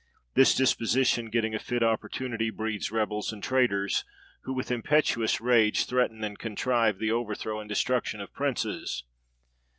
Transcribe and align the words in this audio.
This 0.33 0.55
disposition, 0.55 1.29
getting 1.29 1.53
a 1.53 1.59
fit 1.59 1.83
opportunity, 1.83 2.49
breeds 2.49 2.89
rebels 2.89 3.31
and 3.31 3.43
traitors, 3.43 4.03
who, 4.45 4.51
with 4.53 4.71
impetuous 4.71 5.39
rage, 5.39 5.85
threaten 5.85 6.23
and 6.23 6.39
contrive 6.39 6.97
the 6.97 7.11
overthrow 7.11 7.59
and 7.59 7.69
destruction 7.69 8.19
of 8.19 8.33
princes. 8.33 9.03